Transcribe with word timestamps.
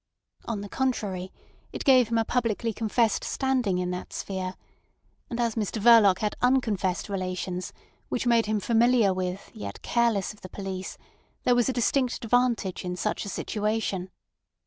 On 0.45 0.61
the 0.61 0.67
contrary, 0.67 1.31
it 1.71 1.85
gave 1.85 2.07
him 2.07 2.17
a 2.17 2.25
publicly 2.25 2.73
confessed 2.73 3.23
standing 3.23 3.77
in 3.77 3.91
that 3.91 4.11
sphere, 4.11 4.55
and 5.29 5.39
as 5.39 5.53
Mr 5.53 5.79
Verloc 5.79 6.17
had 6.21 6.35
unconfessed 6.41 7.07
relations 7.07 7.71
which 8.09 8.25
made 8.25 8.47
him 8.47 8.59
familiar 8.59 9.13
with 9.13 9.51
yet 9.53 9.83
careless 9.83 10.33
of 10.33 10.41
the 10.41 10.49
police, 10.49 10.97
there 11.43 11.53
was 11.53 11.69
a 11.69 11.73
distinct 11.73 12.15
advantage 12.25 12.83
in 12.83 12.95
such 12.95 13.25
a 13.25 13.29
situation. 13.29 14.09